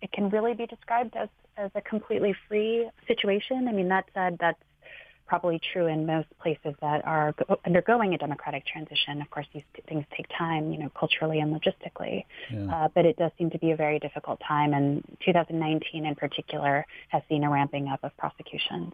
it 0.01 0.11
can 0.11 0.29
really 0.29 0.53
be 0.53 0.65
described 0.65 1.15
as, 1.15 1.29
as 1.57 1.71
a 1.75 1.81
completely 1.81 2.35
free 2.47 2.89
situation. 3.07 3.67
I 3.67 3.71
mean, 3.71 3.89
that 3.89 4.05
said, 4.13 4.37
that's 4.39 4.59
probably 5.31 5.61
true 5.71 5.87
in 5.87 6.05
most 6.05 6.27
places 6.41 6.75
that 6.81 7.07
are 7.07 7.33
undergoing 7.65 8.13
a 8.13 8.17
democratic 8.17 8.65
transition. 8.65 9.21
Of 9.21 9.29
course, 9.29 9.45
these 9.53 9.63
things 9.87 10.03
take 10.17 10.25
time, 10.37 10.73
you 10.73 10.79
know, 10.79 10.89
culturally 10.89 11.39
and 11.39 11.55
logistically. 11.55 12.25
Yeah. 12.51 12.65
Uh, 12.65 12.87
but 12.93 13.05
it 13.05 13.15
does 13.15 13.31
seem 13.37 13.49
to 13.51 13.57
be 13.57 13.71
a 13.71 13.77
very 13.77 13.97
difficult 13.97 14.41
time, 14.45 14.73
and 14.73 15.01
2019 15.25 16.05
in 16.05 16.15
particular 16.15 16.85
has 17.07 17.21
seen 17.29 17.45
a 17.45 17.49
ramping 17.49 17.87
up 17.87 18.01
of 18.03 18.11
prosecutions. 18.17 18.91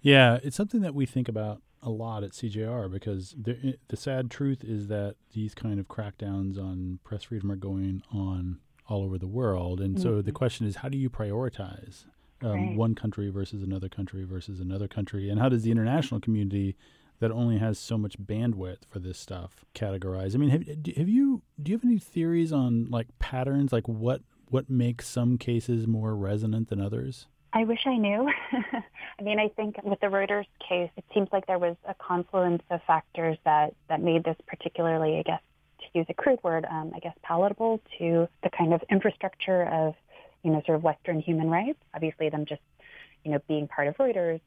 Yeah, 0.00 0.38
it's 0.44 0.54
something 0.54 0.82
that 0.82 0.94
we 0.94 1.06
think 1.06 1.28
about 1.28 1.60
a 1.82 1.90
lot 1.90 2.22
at 2.22 2.30
CJR 2.30 2.88
because 2.88 3.34
the, 3.36 3.76
the 3.88 3.96
sad 3.96 4.30
truth 4.30 4.62
is 4.62 4.86
that 4.86 5.16
these 5.32 5.56
kind 5.56 5.80
of 5.80 5.88
crackdowns 5.88 6.56
on 6.56 7.00
press 7.02 7.24
freedom 7.24 7.50
are 7.50 7.56
going 7.56 8.04
on 8.12 8.60
all 8.88 9.02
over 9.02 9.18
the 9.18 9.26
world. 9.26 9.80
And 9.80 9.96
mm-hmm. 9.96 10.02
so 10.04 10.22
the 10.22 10.30
mm-hmm. 10.30 10.36
question 10.36 10.68
is, 10.68 10.76
how 10.76 10.88
do 10.88 10.96
you 10.96 11.10
prioritize? 11.10 12.04
Um, 12.44 12.52
right. 12.52 12.76
one 12.76 12.94
country 12.94 13.30
versus 13.30 13.62
another 13.62 13.88
country 13.88 14.24
versus 14.24 14.60
another 14.60 14.86
country, 14.86 15.30
and 15.30 15.40
how 15.40 15.48
does 15.48 15.62
the 15.62 15.70
international 15.70 16.20
community 16.20 16.76
that 17.20 17.30
only 17.30 17.58
has 17.58 17.78
so 17.78 17.96
much 17.96 18.18
bandwidth 18.18 18.84
for 18.88 18.98
this 18.98 19.18
stuff 19.18 19.64
categorize? 19.74 20.34
I 20.34 20.38
mean, 20.38 20.50
have, 20.50 20.66
have 20.96 21.08
you 21.08 21.42
do 21.62 21.72
you 21.72 21.76
have 21.76 21.84
any 21.84 21.98
theories 21.98 22.52
on 22.52 22.88
like 22.90 23.06
patterns, 23.18 23.72
like 23.72 23.88
what 23.88 24.20
what 24.50 24.68
makes 24.68 25.08
some 25.08 25.38
cases 25.38 25.86
more 25.86 26.14
resonant 26.14 26.68
than 26.68 26.80
others? 26.80 27.26
I 27.54 27.64
wish 27.64 27.86
I 27.86 27.96
knew. 27.96 28.28
I 29.18 29.22
mean, 29.22 29.38
I 29.38 29.48
think 29.48 29.76
with 29.84 30.00
the 30.00 30.08
Reuters 30.08 30.46
case, 30.68 30.90
it 30.96 31.04
seems 31.14 31.28
like 31.32 31.46
there 31.46 31.58
was 31.58 31.76
a 31.88 31.94
confluence 31.94 32.64
of 32.68 32.80
factors 32.84 33.38
that, 33.44 33.74
that 33.88 34.02
made 34.02 34.24
this 34.24 34.36
particularly, 34.48 35.18
I 35.18 35.22
guess, 35.22 35.40
to 35.80 35.86
use 35.94 36.06
a 36.08 36.14
crude 36.14 36.40
word, 36.42 36.66
um, 36.68 36.90
I 36.96 36.98
guess, 36.98 37.14
palatable 37.22 37.80
to 37.98 38.28
the 38.42 38.50
kind 38.50 38.74
of 38.74 38.82
infrastructure 38.90 39.66
of 39.66 39.94
you 40.44 40.50
know, 40.50 40.62
sort 40.64 40.76
of 40.76 40.84
Western 40.84 41.18
human 41.18 41.50
rights. 41.50 41.78
Obviously, 41.94 42.28
them 42.28 42.44
just, 42.46 42.60
you 43.24 43.32
know, 43.32 43.40
being 43.48 43.66
part 43.66 43.88
of 43.88 43.96
Reuters, 43.96 44.40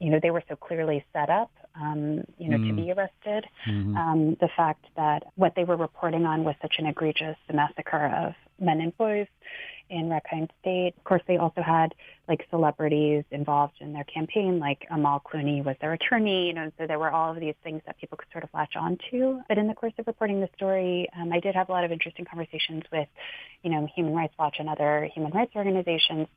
you 0.00 0.10
know, 0.10 0.18
they 0.22 0.30
were 0.30 0.42
so 0.48 0.56
clearly 0.56 1.04
set 1.12 1.30
up, 1.30 1.50
um, 1.80 2.24
you 2.38 2.50
know, 2.50 2.56
mm-hmm. 2.56 2.76
to 2.76 2.82
be 2.82 2.92
arrested. 2.92 3.44
Mm-hmm. 3.68 3.96
Um, 3.96 4.36
the 4.40 4.48
fact 4.56 4.84
that 4.96 5.24
what 5.36 5.54
they 5.56 5.64
were 5.64 5.76
reporting 5.76 6.26
on 6.26 6.44
was 6.44 6.54
such 6.60 6.74
an 6.78 6.86
egregious 6.86 7.36
massacre 7.52 8.06
of 8.06 8.34
men 8.60 8.80
and 8.80 8.96
boys 8.96 9.26
in 9.90 10.08
Rakhine 10.08 10.48
State. 10.60 10.94
Of 10.96 11.04
course, 11.04 11.22
they 11.26 11.36
also 11.36 11.62
had 11.62 11.94
like 12.28 12.46
celebrities 12.50 13.24
involved 13.30 13.74
in 13.80 13.92
their 13.92 14.04
campaign, 14.04 14.58
like 14.58 14.86
Amal 14.90 15.20
Clooney 15.20 15.62
was 15.62 15.76
their 15.80 15.92
attorney, 15.92 16.46
you 16.46 16.54
know, 16.54 16.70
so 16.78 16.86
there 16.86 16.98
were 16.98 17.10
all 17.10 17.32
of 17.32 17.40
these 17.40 17.54
things 17.62 17.82
that 17.86 17.98
people 17.98 18.16
could 18.16 18.28
sort 18.32 18.44
of 18.44 18.50
latch 18.54 18.76
on 18.76 18.98
to. 19.10 19.42
But 19.48 19.58
in 19.58 19.68
the 19.68 19.74
course 19.74 19.92
of 19.98 20.06
reporting 20.06 20.40
the 20.40 20.48
story, 20.56 21.08
um, 21.16 21.32
I 21.32 21.40
did 21.40 21.54
have 21.54 21.68
a 21.68 21.72
lot 21.72 21.84
of 21.84 21.92
interesting 21.92 22.24
conversations 22.24 22.84
with, 22.90 23.08
you 23.62 23.70
know, 23.70 23.86
Human 23.94 24.14
Rights 24.14 24.34
Watch 24.38 24.56
and 24.58 24.68
other 24.68 25.08
human 25.14 25.32
rights 25.32 25.52
organizations. 25.54 26.28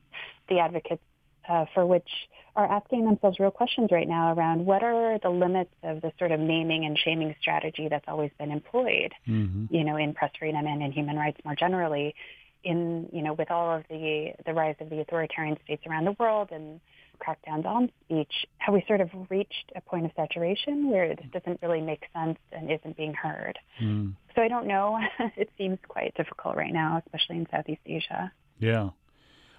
The 0.49 0.59
advocates 0.59 1.03
uh, 1.47 1.65
for 1.73 1.85
which 1.85 2.09
are 2.55 2.65
asking 2.65 3.05
themselves 3.05 3.39
real 3.39 3.51
questions 3.51 3.89
right 3.91 4.07
now 4.07 4.33
around 4.33 4.65
what 4.65 4.83
are 4.83 5.19
the 5.19 5.29
limits 5.29 5.69
of 5.83 6.01
the 6.01 6.11
sort 6.17 6.31
of 6.31 6.39
naming 6.39 6.85
and 6.85 6.97
shaming 6.97 7.35
strategy 7.39 7.87
that's 7.87 8.05
always 8.07 8.31
been 8.39 8.51
employed, 8.51 9.13
mm-hmm. 9.27 9.73
you 9.73 9.83
know, 9.83 9.95
in 9.95 10.13
press 10.13 10.31
freedom 10.39 10.65
and 10.65 10.81
in 10.81 10.91
human 10.91 11.15
rights 11.15 11.39
more 11.45 11.55
generally. 11.55 12.15
In 12.63 13.07
you 13.13 13.21
know, 13.21 13.33
with 13.33 13.51
all 13.51 13.77
of 13.77 13.83
the 13.89 14.33
the 14.45 14.53
rise 14.53 14.75
of 14.81 14.89
the 14.89 14.99
authoritarian 14.99 15.57
states 15.63 15.83
around 15.85 16.05
the 16.05 16.15
world 16.19 16.49
and 16.51 16.81
crackdowns 17.21 17.65
on 17.65 17.91
speech, 18.03 18.33
have 18.57 18.73
we 18.73 18.83
sort 18.87 19.01
of 19.01 19.09
reached 19.29 19.71
a 19.75 19.81
point 19.81 20.05
of 20.05 20.11
saturation 20.15 20.89
where 20.89 21.15
this 21.15 21.25
doesn't 21.31 21.61
really 21.61 21.81
make 21.81 22.03
sense 22.13 22.39
and 22.51 22.71
isn't 22.71 22.97
being 22.97 23.13
heard? 23.13 23.57
Mm. 23.81 24.15
So 24.35 24.41
I 24.41 24.47
don't 24.47 24.67
know. 24.67 24.99
it 25.37 25.49
seems 25.57 25.77
quite 25.87 26.15
difficult 26.15 26.55
right 26.55 26.73
now, 26.73 27.01
especially 27.05 27.37
in 27.37 27.47
Southeast 27.51 27.81
Asia. 27.85 28.31
Yeah. 28.59 28.89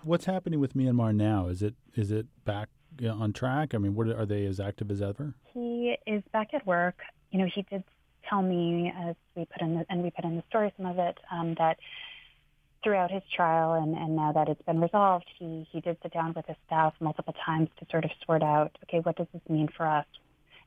What's 0.05 0.27
happening 0.27 0.61
with 0.61 0.75
Myanmar 0.75 1.15
now? 1.15 1.49
Is 1.49 1.63
it 1.63 1.75
is 1.95 2.11
it 2.11 2.27
back 2.45 2.69
on 3.05 3.33
track? 3.33 3.75
I 3.75 3.79
mean, 3.79 3.95
what 3.95 4.09
are 4.09 4.27
they 4.27 4.45
as 4.47 4.61
active 4.61 4.91
as 4.91 5.03
ever? 5.03 5.35
He 5.53 5.97
is 6.07 6.23
back 6.33 6.55
at 6.55 6.67
work. 6.67 7.01
You 7.31 7.41
know, 7.41 7.49
he 7.53 7.63
did 7.63 7.85
tell 8.29 8.43
me 8.43 8.93
as 8.97 9.17
we 9.35 9.45
put 9.45 9.63
in 9.63 9.75
the, 9.75 9.87
and 9.89 10.03
we 10.03 10.11
put 10.11 10.25
in 10.25 10.37
the 10.37 10.43
story 10.49 10.73
some 10.77 10.87
of 10.87 10.99
it 10.99 11.19
um, 11.31 11.55
that 11.59 11.79
throughout 12.83 13.11
his 13.11 13.23
trial 13.35 13.75
and, 13.75 13.97
and 13.97 14.15
now 14.15 14.33
that 14.33 14.49
it's 14.49 14.63
been 14.63 14.81
resolved, 14.81 15.27
he, 15.39 15.67
he 15.71 15.81
did 15.81 15.97
sit 16.03 16.13
down 16.13 16.33
with 16.35 16.47
his 16.47 16.57
staff 16.67 16.95
multiple 17.01 17.35
times 17.45 17.69
to 17.79 17.87
sort 17.91 18.05
of 18.05 18.11
sort 18.25 18.43
out, 18.43 18.77
okay, 18.85 19.01
what 19.01 19.17
does 19.17 19.27
this 19.33 19.43
mean 19.49 19.69
for 19.77 19.87
us? 19.87 20.07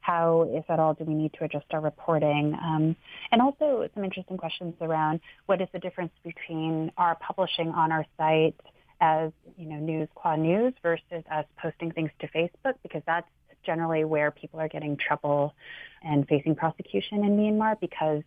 How, 0.01 0.49
if 0.49 0.69
at 0.69 0.79
all, 0.79 0.93
do 0.95 1.03
we 1.03 1.13
need 1.13 1.33
to 1.33 1.45
adjust 1.45 1.67
our 1.71 1.79
reporting? 1.79 2.57
Um, 2.61 2.95
and 3.31 3.41
also 3.41 3.87
some 3.93 4.03
interesting 4.03 4.37
questions 4.37 4.73
around 4.81 5.19
what 5.45 5.61
is 5.61 5.67
the 5.73 5.79
difference 5.79 6.11
between 6.23 6.91
our 6.97 7.15
publishing 7.15 7.69
on 7.69 7.91
our 7.91 8.05
site 8.17 8.55
as, 9.01 9.31
you 9.57 9.67
know, 9.67 9.77
news 9.77 10.07
qua 10.15 10.35
news 10.35 10.73
versus 10.81 11.23
us 11.31 11.45
posting 11.61 11.91
things 11.91 12.11
to 12.19 12.27
Facebook 12.27 12.75
because 12.83 13.01
that's 13.05 13.27
generally 13.65 14.05
where 14.05 14.31
people 14.31 14.59
are 14.59 14.69
getting 14.69 14.95
trouble 14.97 15.53
and 16.03 16.27
facing 16.27 16.55
prosecution 16.55 17.23
in 17.23 17.37
Myanmar 17.37 17.79
because 17.79 18.23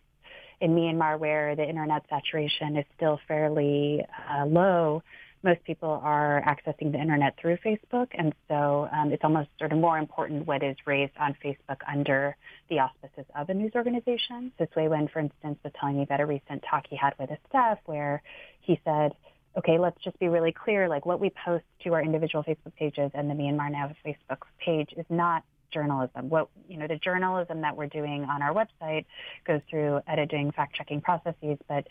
in 0.61 0.75
Myanmar 0.75 1.17
where 1.19 1.55
the 1.55 1.67
internet 1.67 2.03
saturation 2.09 2.77
is 2.77 2.85
still 2.95 3.19
fairly 3.27 4.05
uh, 4.29 4.45
low, 4.45 5.01
most 5.45 5.63
people 5.63 6.01
are 6.03 6.43
accessing 6.47 6.91
the 6.91 6.99
internet 6.99 7.35
through 7.39 7.57
Facebook, 7.57 8.07
and 8.17 8.33
so 8.47 8.89
um, 8.91 9.11
it's 9.11 9.23
almost 9.23 9.47
sort 9.59 9.71
of 9.71 9.77
more 9.77 9.99
important 9.99 10.47
what 10.47 10.63
is 10.63 10.75
raised 10.87 11.15
on 11.19 11.35
Facebook 11.45 11.77
under 11.87 12.35
the 12.67 12.79
auspices 12.79 13.25
of 13.35 13.47
a 13.49 13.53
news 13.53 13.71
organization. 13.75 14.51
So 14.57 14.65
Swe 14.73 14.87
Win, 14.87 15.07
for 15.07 15.19
instance, 15.19 15.59
was 15.63 15.71
telling 15.79 15.97
me 15.97 16.03
about 16.03 16.19
a 16.19 16.25
recent 16.25 16.63
talk 16.67 16.85
he 16.89 16.95
had 16.95 17.13
with 17.19 17.29
his 17.29 17.37
staff 17.47 17.77
where 17.85 18.23
he 18.61 18.81
said, 18.83 19.13
okay, 19.57 19.77
let's 19.77 20.01
just 20.03 20.17
be 20.19 20.27
really 20.27 20.51
clear, 20.51 20.87
like 20.89 21.05
what 21.05 21.19
we 21.19 21.31
post 21.45 21.63
to 21.83 21.93
our 21.93 22.01
individual 22.01 22.43
Facebook 22.43 22.75
pages 22.75 23.11
and 23.13 23.29
the 23.29 23.33
Myanmar 23.33 23.71
Now 23.71 23.91
Facebook 24.05 24.39
page 24.59 24.93
is 24.97 25.05
not 25.09 25.43
journalism. 25.71 26.29
What 26.29 26.49
you 26.67 26.77
know, 26.77 26.87
the 26.87 26.97
journalism 26.97 27.61
that 27.61 27.75
we're 27.75 27.87
doing 27.87 28.25
on 28.25 28.41
our 28.41 28.53
website 28.53 29.05
goes 29.45 29.61
through 29.69 30.01
editing, 30.07 30.51
fact-checking 30.51 31.01
processes, 31.01 31.57
but 31.67 31.87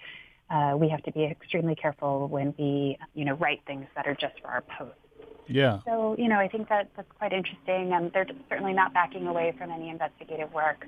uh, 0.50 0.75
we 0.76 0.88
have 0.88 1.02
to 1.04 1.12
be 1.12 1.25
extremely 1.25 1.75
careful 1.75 2.28
when 2.28 2.54
we, 2.59 2.99
you 3.14 3.25
know, 3.25 3.35
write 3.35 3.62
things 3.66 3.87
that 3.97 4.06
are 4.06 4.14
just 4.14 4.35
for 4.40 4.49
our 4.49 4.62
posts. 4.78 4.99
Yeah. 5.47 5.80
So, 5.85 6.16
you 6.18 6.28
know, 6.28 6.38
I 6.38 6.49
think 6.49 6.68
that 6.68 6.88
that's 6.97 7.11
quite 7.18 7.33
interesting. 7.33 7.92
Um, 7.92 8.11
they're 8.12 8.26
certainly 8.49 8.73
not 8.73 8.94
backing 8.94 9.26
away 9.26 9.54
from 9.59 9.71
any 9.71 9.90
investigative 9.90 10.52
work 10.52 10.87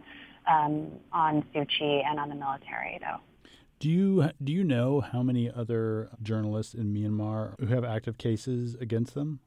um, 0.50 0.92
on 1.12 1.44
Suu 1.54 1.66
Kyi 1.68 2.02
and 2.06 2.18
on 2.18 2.28
the 2.28 2.34
military, 2.34 2.98
though. 3.00 3.20
Do 3.78 3.90
you 3.90 4.30
do 4.42 4.52
you 4.52 4.64
know 4.64 5.00
how 5.00 5.22
many 5.22 5.50
other 5.50 6.08
journalists 6.22 6.74
in 6.74 6.94
Myanmar 6.94 7.58
who 7.60 7.66
have 7.66 7.84
active 7.84 8.16
cases 8.16 8.74
against 8.80 9.14
them? 9.14 9.40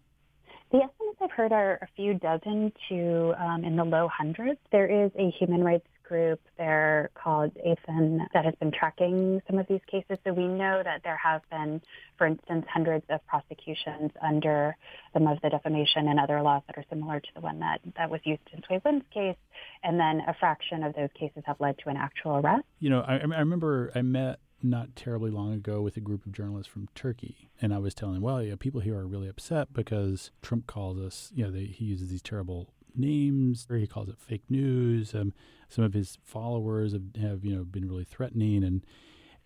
The 0.71 0.77
estimates 0.77 1.17
I've 1.19 1.31
heard 1.31 1.51
are 1.51 1.79
a 1.81 1.88
few 1.95 2.13
dozen 2.13 2.71
to 2.89 3.33
um, 3.39 3.63
in 3.63 3.75
the 3.75 3.83
low 3.83 4.07
hundreds. 4.07 4.59
There 4.71 4.86
is 4.86 5.12
a 5.17 5.31
human 5.31 5.63
rights 5.63 5.88
group 6.09 6.41
there 6.57 7.11
called 7.13 7.51
AFEN 7.63 8.27
that 8.33 8.43
has 8.43 8.55
been 8.55 8.71
tracking 8.71 9.41
some 9.47 9.59
of 9.59 9.67
these 9.67 9.79
cases. 9.89 10.17
So 10.25 10.33
we 10.33 10.47
know 10.47 10.81
that 10.83 11.01
there 11.03 11.15
have 11.17 11.41
been, 11.51 11.81
for 12.17 12.25
instance, 12.25 12.65
hundreds 12.67 13.05
of 13.09 13.25
prosecutions 13.27 14.11
under 14.21 14.75
some 15.13 15.27
of 15.27 15.39
the 15.41 15.49
defamation 15.49 16.07
and 16.07 16.19
other 16.19 16.41
laws 16.41 16.63
that 16.67 16.77
are 16.77 16.85
similar 16.89 17.19
to 17.19 17.29
the 17.35 17.41
one 17.41 17.59
that, 17.59 17.79
that 17.95 18.09
was 18.09 18.21
used 18.23 18.41
in 18.51 18.63
Swe 18.65 18.81
Win's 18.83 19.03
case. 19.13 19.37
And 19.83 19.99
then 19.99 20.21
a 20.27 20.33
fraction 20.33 20.83
of 20.83 20.95
those 20.95 21.09
cases 21.17 21.43
have 21.45 21.59
led 21.59 21.77
to 21.79 21.89
an 21.89 21.97
actual 21.97 22.37
arrest. 22.37 22.65
You 22.79 22.89
know, 22.89 23.01
I, 23.01 23.17
I 23.17 23.39
remember 23.39 23.91
I 23.93 24.01
met 24.01 24.39
not 24.61 24.95
terribly 24.95 25.31
long 25.31 25.53
ago 25.53 25.81
with 25.81 25.95
a 25.95 26.01
group 26.01 26.25
of 26.25 26.33
journalists 26.33 26.71
from 26.71 26.89
Turkey, 26.95 27.49
and 27.61 27.73
I 27.73 27.77
was 27.77 27.93
telling 27.93 28.15
them, 28.15 28.23
well, 28.23 28.41
yeah, 28.43 28.55
people 28.59 28.81
here 28.81 28.97
are 28.97 29.07
really 29.07 29.29
upset 29.29 29.71
because 29.73 30.31
Trump 30.41 30.67
calls 30.67 30.99
us, 30.99 31.31
you 31.33 31.45
know, 31.45 31.51
they, 31.51 31.65
he 31.65 31.85
uses 31.85 32.09
these 32.09 32.21
terrible 32.21 32.73
names, 32.96 33.67
or 33.69 33.77
he 33.77 33.88
calls 33.88 34.10
it 34.10 34.19
fake 34.19 34.43
news. 34.50 35.13
Um, 35.13 35.34
some 35.67 35.84
of 35.84 35.93
his 35.93 36.17
followers 36.24 36.93
have, 36.93 37.03
have, 37.22 37.46
you 37.46 37.55
know, 37.55 37.63
been 37.63 37.88
really 37.88 38.03
threatening, 38.05 38.63
and 38.63 38.86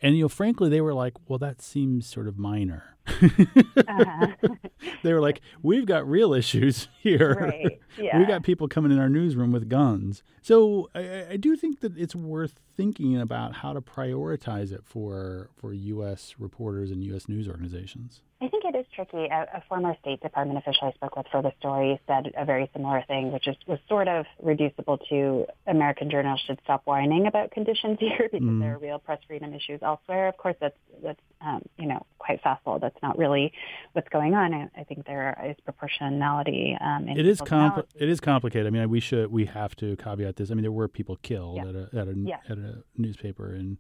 and 0.02 0.16
you 0.16 0.24
know, 0.24 0.30
frankly, 0.30 0.70
they 0.70 0.82
were 0.82 0.94
like, 0.94 1.14
"Well, 1.28 1.40
that 1.40 1.62
seems 1.62 2.08
sort 2.08 2.28
of 2.28 2.38
minor." 2.38 2.93
Uh-huh. 3.08 4.28
they 5.04 5.14
were 5.14 5.22
like, 5.22 5.42
"We've 5.62 5.86
got 5.86 6.08
real 6.08 6.34
issues 6.34 6.88
here. 7.00 7.36
Right. 7.40 7.80
Yeah. 7.98 8.20
we 8.20 8.26
got 8.26 8.44
people 8.44 8.68
coming 8.68 8.92
in 8.92 9.00
our 9.00 9.10
newsroom 9.10 9.52
with 9.52 9.70
guns." 9.70 10.24
So 10.42 10.90
I, 10.96 11.26
I, 11.32 11.38
do 11.38 11.56
think 11.56 11.82
that 11.82 11.98
it's 11.98 12.16
worth 12.16 12.60
thinking 12.76 13.20
about 13.20 13.56
how 13.56 13.74
to 13.74 13.82
prioritize 13.82 14.72
it 14.72 14.82
for 14.86 15.50
for 15.56 15.74
U.S. 15.74 16.36
reporters 16.40 16.92
and 16.92 17.04
U.S. 17.04 17.28
news 17.28 17.48
organizations. 17.48 18.22
I 18.44 18.50
think 18.50 18.66
it 18.66 18.76
is 18.76 18.86
tricky. 18.94 19.26
A, 19.32 19.48
a, 19.54 19.64
former 19.70 19.96
State 20.02 20.20
Department 20.22 20.60
official 20.60 20.90
I 20.90 20.92
spoke 20.92 21.16
with 21.16 21.28
for 21.32 21.42
the 21.42 21.54
story 21.60 22.00
said 22.08 22.34
a 22.36 22.44
very 22.44 22.70
similar 22.74 23.02
thing, 23.08 23.32
which 23.32 23.48
is 23.48 23.56
was 23.68 23.80
sort 23.88 24.10
of 24.10 24.26
reducible 24.42 24.98
to 25.10 25.46
American 25.66 26.10
journalists 26.10 26.46
should 26.46 26.60
stop 26.64 26.82
whining 26.84 27.26
about 27.26 27.52
conditions 27.52 27.98
here 28.02 28.28
because 28.30 28.46
mm. 28.46 28.60
there 28.60 28.76
are 28.76 28.80
real 28.80 29.00
press 29.00 29.20
freedom 29.28 29.54
issues 29.54 29.80
elsewhere. 29.82 30.28
Of 30.28 30.36
course, 30.36 30.56
that's 30.60 30.78
that's 31.02 31.22
um, 31.40 31.62
you 31.78 31.88
know 31.88 32.06
quite 32.20 32.42
facile. 32.42 32.80
That's 32.80 32.93
not 33.02 33.18
really 33.18 33.54
what's 33.94 34.10
going 34.10 34.34
on. 34.34 34.54
I, 34.54 34.70
I 34.78 34.84
think 34.84 35.06
there 35.06 35.38
is 35.50 35.56
proportionality. 35.64 36.78
Um, 36.80 37.08
it 37.10 37.26
is 37.26 37.42
compl- 37.42 37.86
it 37.96 38.10
is 38.10 38.20
complicated. 38.20 38.68
I 38.68 38.70
mean, 38.70 38.90
we 38.90 39.00
should 39.00 39.32
we 39.32 39.46
have 39.46 39.76
to 39.78 39.96
caveat 39.98 40.36
this. 40.36 40.52
I 40.52 40.54
mean, 40.54 40.64
there 40.64 40.72
were 40.72 40.88
people 40.88 41.18
killed 41.22 41.58
yeah. 41.58 41.70
at 41.70 41.76
a 41.76 41.90
at 41.94 42.08
a, 42.08 42.14
yeah. 42.18 42.38
at 42.50 42.58
a 42.58 42.84
newspaper 42.98 43.54
in 43.54 43.78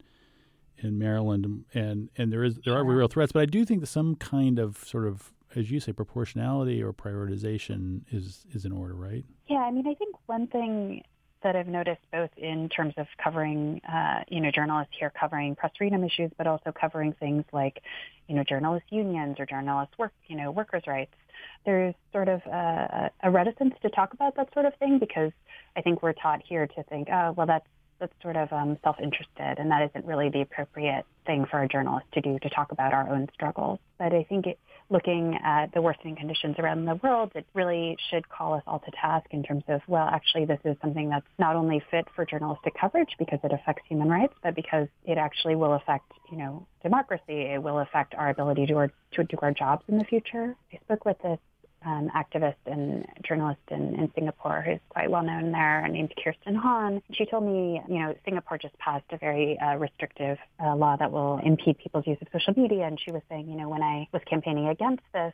in 0.77 0.97
Maryland, 0.97 1.65
and 1.73 2.09
and 2.17 2.31
there 2.31 2.43
is 2.43 2.59
there 2.65 2.75
are 2.75 2.83
real 2.83 3.07
threats. 3.07 3.31
But 3.31 3.41
I 3.41 3.45
do 3.45 3.65
think 3.65 3.81
that 3.81 3.87
some 3.87 4.15
kind 4.15 4.59
of 4.59 4.77
sort 4.77 5.07
of 5.07 5.33
as 5.55 5.71
you 5.71 5.79
say, 5.79 5.93
proportionality 5.93 6.81
or 6.81 6.93
prioritization 6.93 8.01
is 8.11 8.45
is 8.51 8.65
in 8.65 8.71
order, 8.71 8.95
right? 8.95 9.23
Yeah, 9.47 9.57
I 9.57 9.71
mean, 9.71 9.87
I 9.87 9.93
think 9.93 10.15
one 10.25 10.47
thing 10.47 11.03
that 11.43 11.55
I've 11.55 11.67
noticed 11.67 12.01
both 12.11 12.29
in 12.37 12.69
terms 12.69 12.93
of 12.97 13.07
covering, 13.23 13.81
uh, 13.91 14.23
you 14.27 14.41
know, 14.41 14.51
journalists 14.51 14.93
here 14.97 15.11
covering 15.17 15.55
press 15.55 15.71
freedom 15.77 16.03
issues, 16.03 16.31
but 16.37 16.47
also 16.47 16.71
covering 16.71 17.13
things 17.13 17.43
like, 17.51 17.81
you 18.27 18.35
know, 18.35 18.43
journalist 18.43 18.85
unions 18.89 19.39
or 19.39 19.45
journalist 19.45 19.91
work, 19.97 20.13
you 20.27 20.35
know, 20.35 20.51
workers' 20.51 20.83
rights. 20.87 21.13
There's 21.65 21.95
sort 22.11 22.29
of 22.29 22.41
a, 22.45 23.11
a 23.21 23.31
reticence 23.31 23.75
to 23.81 23.89
talk 23.89 24.13
about 24.13 24.35
that 24.35 24.53
sort 24.53 24.65
of 24.65 24.75
thing 24.75 24.99
because 24.99 25.31
I 25.75 25.81
think 25.81 26.01
we're 26.01 26.13
taught 26.13 26.41
here 26.43 26.67
to 26.67 26.83
think, 26.83 27.09
oh, 27.11 27.33
well, 27.35 27.47
that's 27.47 27.67
that's 27.99 28.13
sort 28.21 28.35
of 28.35 28.51
um, 28.51 28.77
self-interested, 28.83 29.59
and 29.59 29.71
that 29.71 29.81
isn't 29.89 30.05
really 30.05 30.29
the 30.29 30.41
appropriate 30.41 31.05
thing 31.25 31.45
for 31.49 31.61
a 31.61 31.67
journalist 31.67 32.05
to 32.13 32.21
do 32.21 32.37
to 32.39 32.49
talk 32.49 32.71
about 32.71 32.93
our 32.93 33.09
own 33.09 33.29
struggles. 33.33 33.79
But 33.97 34.13
I 34.13 34.23
think 34.23 34.47
it, 34.47 34.59
looking 34.93 35.37
at 35.43 35.73
the 35.73 35.81
worsening 35.81 36.15
conditions 36.15 36.55
around 36.59 36.85
the 36.85 36.95
world, 37.03 37.31
it 37.35 37.45
really 37.53 37.97
should 38.09 38.29
call 38.29 38.53
us 38.53 38.63
all 38.67 38.79
to 38.79 38.91
task 38.91 39.25
in 39.31 39.43
terms 39.43 39.63
of, 39.67 39.81
well, 39.87 40.07
actually, 40.07 40.45
this 40.45 40.59
is 40.63 40.77
something 40.81 41.09
that's 41.09 41.25
not 41.39 41.55
only 41.55 41.81
fit 41.91 42.05
for 42.15 42.25
journalistic 42.25 42.73
coverage 42.79 43.09
because 43.17 43.39
it 43.43 43.51
affects 43.51 43.83
human 43.89 44.07
rights, 44.07 44.35
but 44.43 44.55
because 44.55 44.87
it 45.03 45.17
actually 45.17 45.55
will 45.55 45.73
affect, 45.73 46.11
you 46.31 46.37
know, 46.37 46.65
democracy. 46.83 47.41
It 47.53 47.61
will 47.61 47.79
affect 47.79 48.13
our 48.13 48.29
ability 48.29 48.67
to, 48.67 48.89
to 49.13 49.23
do 49.23 49.37
our 49.41 49.51
jobs 49.51 49.83
in 49.89 49.97
the 49.97 50.05
future. 50.05 50.55
I 50.71 50.77
spoke 50.85 51.03
with 51.05 51.17
this 51.23 51.39
um, 51.85 52.09
activist 52.15 52.55
and 52.65 53.05
journalist 53.23 53.61
in, 53.69 53.95
in 53.95 54.11
Singapore 54.15 54.61
who's 54.65 54.79
quite 54.89 55.09
well 55.09 55.23
known 55.23 55.51
there, 55.51 55.87
named 55.87 56.13
Kirsten 56.23 56.55
Han. 56.55 57.01
She 57.11 57.25
told 57.25 57.43
me, 57.43 57.81
you 57.87 57.99
know, 57.99 58.15
Singapore 58.25 58.57
just 58.57 58.77
passed 58.79 59.05
a 59.11 59.17
very 59.17 59.57
uh, 59.59 59.75
restrictive 59.75 60.37
uh, 60.63 60.75
law 60.75 60.95
that 60.97 61.11
will 61.11 61.39
impede 61.43 61.77
people's 61.79 62.07
use 62.07 62.17
of 62.21 62.27
social 62.31 62.53
media, 62.55 62.85
and 62.85 62.99
she 62.99 63.11
was 63.11 63.21
saying, 63.29 63.49
you 63.49 63.55
know, 63.55 63.69
when 63.69 63.81
I 63.81 64.07
was 64.11 64.21
campaigning 64.25 64.67
against 64.67 65.03
this, 65.13 65.33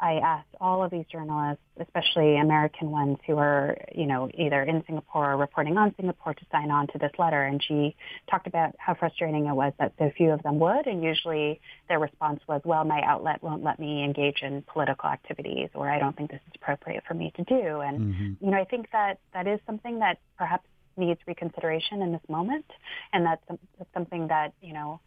I 0.00 0.14
asked 0.14 0.54
all 0.60 0.84
of 0.84 0.90
these 0.90 1.04
journalists, 1.10 1.62
especially 1.80 2.36
American 2.36 2.90
ones 2.90 3.18
who 3.26 3.36
are, 3.38 3.76
you 3.94 4.06
know, 4.06 4.30
either 4.34 4.62
in 4.62 4.84
Singapore 4.86 5.32
or 5.32 5.36
reporting 5.36 5.76
on 5.76 5.94
Singapore 5.96 6.34
to 6.34 6.46
sign 6.52 6.70
on 6.70 6.86
to 6.88 6.98
this 6.98 7.10
letter. 7.18 7.42
And 7.42 7.62
she 7.62 7.96
talked 8.30 8.46
about 8.46 8.76
how 8.78 8.94
frustrating 8.94 9.46
it 9.46 9.54
was 9.54 9.72
that 9.78 9.94
so 9.98 10.10
few 10.16 10.30
of 10.30 10.42
them 10.42 10.58
would. 10.60 10.86
And 10.86 11.02
usually 11.02 11.60
their 11.88 11.98
response 11.98 12.40
was, 12.48 12.60
well, 12.64 12.84
my 12.84 13.00
outlet 13.02 13.42
won't 13.42 13.64
let 13.64 13.78
me 13.78 14.04
engage 14.04 14.42
in 14.42 14.62
political 14.62 15.08
activities 15.08 15.70
or 15.74 15.90
I 15.90 15.98
don't 15.98 16.16
think 16.16 16.30
this 16.30 16.40
is 16.46 16.52
appropriate 16.54 17.02
for 17.06 17.14
me 17.14 17.32
to 17.36 17.44
do. 17.44 17.80
And, 17.80 18.14
mm-hmm. 18.14 18.44
you 18.44 18.50
know, 18.52 18.58
I 18.58 18.64
think 18.64 18.90
that 18.92 19.18
that 19.34 19.46
is 19.46 19.58
something 19.66 19.98
that 19.98 20.18
perhaps 20.36 20.66
needs 20.96 21.20
reconsideration 21.26 22.02
in 22.02 22.12
this 22.12 22.28
moment. 22.28 22.66
And 23.12 23.24
that's, 23.26 23.42
that's 23.48 23.92
something 23.94 24.28
that, 24.28 24.52
you 24.60 24.74
know, 24.74 25.00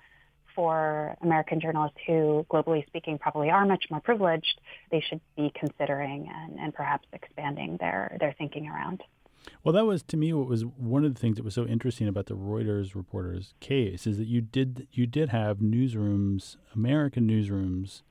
for 0.56 1.16
American 1.22 1.60
journalists 1.60 1.98
who, 2.06 2.46
globally 2.50 2.86
speaking, 2.88 3.18
probably 3.18 3.50
are 3.50 3.66
much 3.66 3.86
more 3.90 4.00
privileged, 4.00 4.60
they 4.92 5.02
should 5.02 5.22
be 5.36 5.52
considering 5.60 6.32
and, 6.34 6.60
and 6.60 6.74
perhaps 6.74 7.08
expanding 7.14 7.78
their, 7.80 8.18
their 8.20 8.34
thinking 8.38 8.68
around. 8.68 9.02
Well, 9.64 9.74
that 9.74 9.86
was 9.86 10.04
to 10.04 10.18
me 10.18 10.34
what 10.34 10.48
was 10.48 10.66
one 10.66 11.04
of 11.04 11.14
the 11.14 11.20
things 11.20 11.38
that 11.38 11.44
was 11.44 11.56
so 11.56 11.66
interesting 11.66 12.08
about 12.08 12.28
the 12.28 12.36
Reuters 12.36 12.96
reporters 12.96 13.54
case 13.60 14.06
is 14.06 14.18
that 14.18 14.28
you 14.28 14.42
did 14.42 14.88
you 14.92 15.08
did 15.08 15.30
have 15.30 15.58
newsrooms, 15.58 16.58
American 16.76 17.28
newsrooms, 17.28 18.02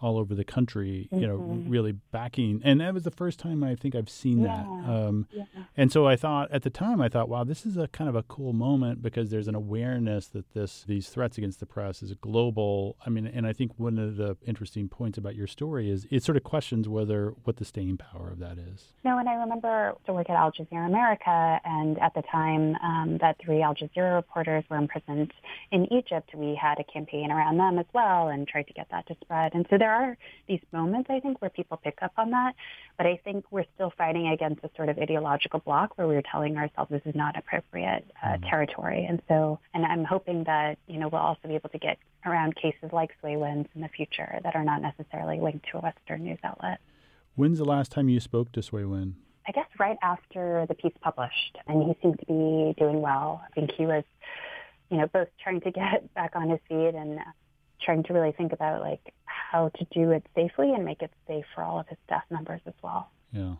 all 0.00 0.18
over 0.18 0.34
the 0.34 0.44
country, 0.44 1.08
you 1.12 1.26
know, 1.26 1.38
Mhm. 1.38 1.64
really 1.70 1.92
backing. 2.10 2.60
And 2.64 2.80
that 2.80 2.92
was 2.92 3.04
the 3.04 3.10
first 3.10 3.38
time 3.38 3.62
I 3.62 3.74
think 3.74 3.94
I've 3.94 4.08
seen 4.08 4.42
that. 4.42 4.66
Um, 4.66 5.26
Yeah. 5.32 5.44
and 5.76 5.90
so 5.90 6.06
I 6.06 6.16
thought 6.16 6.50
at 6.50 6.62
the 6.62 6.70
time, 6.70 7.00
I 7.00 7.08
thought, 7.08 7.28
wow, 7.28 7.44
this 7.44 7.64
is 7.64 7.76
a 7.76 7.88
kind 7.88 8.08
of 8.10 8.16
a 8.16 8.22
cool 8.24 8.52
moment 8.52 9.02
because 9.02 9.30
there's 9.30 9.48
an 9.48 9.54
awareness 9.54 10.28
that 10.28 10.50
this 10.52 10.84
these 10.84 11.08
threats 11.08 11.38
against 11.38 11.60
the 11.60 11.66
press 11.66 12.02
is 12.02 12.12
global. 12.14 12.96
I 13.06 13.10
mean, 13.10 13.26
and 13.26 13.46
I 13.46 13.52
think 13.52 13.72
one 13.78 13.98
of 13.98 14.16
the 14.16 14.36
interesting 14.46 14.88
points 14.88 15.16
about 15.16 15.36
your 15.36 15.46
story 15.46 15.88
is 15.90 16.06
it 16.10 16.22
sort 16.22 16.36
of 16.36 16.42
questions 16.42 16.88
whether 16.88 17.30
what 17.44 17.56
the 17.56 17.64
staying 17.64 17.96
power 17.96 18.30
of 18.30 18.38
that 18.40 18.58
is. 18.58 18.94
No, 19.04 19.18
and 19.18 19.28
I 19.28 19.34
remember 19.34 19.94
to 20.06 20.12
work 20.12 20.28
at 20.28 20.36
Al 20.36 20.50
Jazeera 20.52 20.86
America, 20.86 21.60
and 21.64 21.98
at 22.00 22.12
the 22.14 22.22
time 22.22 22.76
um, 22.82 23.18
that 23.18 23.38
three 23.38 23.62
Al 23.62 23.74
Jazeera 23.74 24.14
reporters 24.16 24.64
were 24.68 24.76
imprisoned 24.76 25.32
in 25.70 25.90
Egypt, 25.92 26.34
we 26.34 26.54
had 26.54 26.78
a 26.80 26.84
campaign 26.84 27.30
around 27.30 27.58
them 27.58 27.78
as 27.78 27.86
well 27.94 28.28
and 28.28 28.46
tried 28.48 28.66
to 28.66 28.72
get 28.74 28.88
that 28.90 29.06
to 29.06 29.14
spread. 29.22 29.54
And 29.54 29.66
so 29.70 29.78
there 29.78 29.93
are 29.94 30.16
these 30.48 30.60
moments, 30.72 31.08
I 31.10 31.20
think, 31.20 31.40
where 31.40 31.50
people 31.50 31.76
pick 31.76 31.98
up 32.02 32.12
on 32.16 32.30
that, 32.30 32.54
but 32.96 33.06
I 33.06 33.20
think 33.24 33.44
we're 33.50 33.64
still 33.74 33.92
fighting 33.96 34.28
against 34.28 34.64
a 34.64 34.70
sort 34.76 34.88
of 34.88 34.98
ideological 34.98 35.60
block 35.60 35.96
where 35.96 36.06
we're 36.06 36.22
telling 36.22 36.56
ourselves 36.56 36.90
this 36.90 37.02
is 37.06 37.14
not 37.14 37.38
appropriate 37.38 38.04
uh, 38.22 38.38
territory. 38.48 39.06
And 39.08 39.22
so, 39.28 39.58
and 39.72 39.84
I'm 39.84 40.04
hoping 40.04 40.44
that, 40.44 40.78
you 40.86 40.98
know, 40.98 41.08
we'll 41.08 41.20
also 41.20 41.48
be 41.48 41.54
able 41.54 41.70
to 41.70 41.78
get 41.78 41.98
around 42.26 42.56
cases 42.56 42.90
like 42.92 43.10
Swe 43.20 43.36
Win's 43.36 43.66
in 43.74 43.80
the 43.80 43.88
future 43.88 44.40
that 44.42 44.54
are 44.54 44.64
not 44.64 44.82
necessarily 44.82 45.40
linked 45.40 45.66
to 45.70 45.78
a 45.78 45.80
Western 45.80 46.24
news 46.24 46.38
outlet. 46.44 46.78
When's 47.36 47.58
the 47.58 47.64
last 47.64 47.90
time 47.90 48.08
you 48.08 48.20
spoke 48.20 48.52
to 48.52 48.62
Swe 48.62 48.84
Win? 48.84 49.16
I 49.46 49.52
guess 49.52 49.66
right 49.78 49.98
after 50.02 50.64
the 50.68 50.74
piece 50.74 50.94
published, 51.02 51.58
and 51.66 51.82
he 51.82 51.96
seemed 52.00 52.18
to 52.20 52.26
be 52.26 52.74
doing 52.78 53.02
well. 53.02 53.42
I 53.44 53.52
think 53.54 53.72
he 53.76 53.84
was, 53.84 54.04
you 54.90 54.96
know, 54.98 55.06
both 55.06 55.28
trying 55.42 55.60
to 55.62 55.70
get 55.70 56.12
back 56.14 56.32
on 56.34 56.48
his 56.48 56.60
feet 56.68 56.94
and 56.94 57.18
trying 57.82 58.02
to 58.04 58.12
really 58.12 58.32
think 58.32 58.52
about 58.52 58.80
like 58.80 59.12
how 59.24 59.68
to 59.68 59.86
do 59.92 60.10
it 60.10 60.26
safely 60.34 60.72
and 60.72 60.84
make 60.84 61.02
it 61.02 61.10
safe 61.26 61.44
for 61.54 61.62
all 61.62 61.78
of 61.78 61.88
his 61.88 61.98
staff 62.06 62.22
members 62.30 62.60
as 62.66 62.74
well. 62.82 63.10
Yeah. 63.32 63.54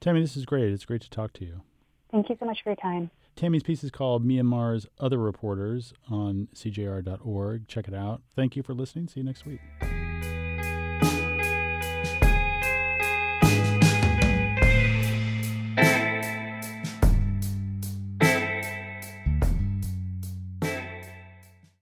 Tammy, 0.00 0.20
this 0.20 0.36
is 0.36 0.44
great. 0.44 0.72
It's 0.72 0.84
great 0.84 1.02
to 1.02 1.10
talk 1.10 1.32
to 1.34 1.44
you. 1.44 1.62
Thank 2.10 2.28
you 2.30 2.36
so 2.38 2.46
much 2.46 2.58
for 2.62 2.70
your 2.70 2.76
time. 2.76 3.10
Tammy's 3.36 3.62
piece 3.62 3.84
is 3.84 3.90
called 3.90 4.26
Myanmar's 4.26 4.86
Other 4.98 5.18
Reporters 5.18 5.92
on 6.10 6.48
CJR.org. 6.54 7.68
Check 7.68 7.86
it 7.86 7.94
out. 7.94 8.22
Thank 8.34 8.56
you 8.56 8.62
for 8.62 8.74
listening. 8.74 9.08
See 9.08 9.20
you 9.20 9.26
next 9.26 9.46
week. 9.46 9.60